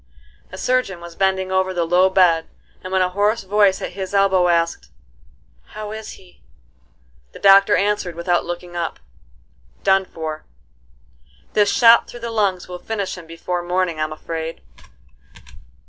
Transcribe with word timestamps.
A 0.51 0.57
surgeon 0.57 0.99
was 0.99 1.15
bending 1.15 1.51
over 1.51 1.75
the 1.75 1.85
low 1.85 2.09
bed, 2.09 2.47
and 2.83 2.91
when 2.91 3.03
a 3.03 3.09
hoarse 3.09 3.43
voice 3.43 3.83
at 3.83 3.91
his 3.91 4.15
elbow 4.15 4.47
asked: 4.47 4.89
"How 5.75 5.91
is 5.91 6.13
he?" 6.13 6.41
The 7.33 7.39
doctor 7.39 7.75
answered 7.75 8.15
without 8.15 8.43
looking 8.43 8.75
up: 8.75 8.99
"Done 9.83 10.05
for: 10.05 10.43
this 11.53 11.71
shot 11.71 12.07
through 12.07 12.21
the 12.21 12.31
lungs 12.31 12.67
will 12.67 12.79
finish 12.79 13.15
him 13.15 13.27
before 13.27 13.61
morning 13.61 13.99
I'm 13.99 14.11
afraid." 14.11 14.61